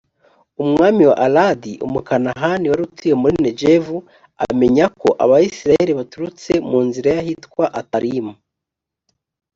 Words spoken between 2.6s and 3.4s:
wari utuye muri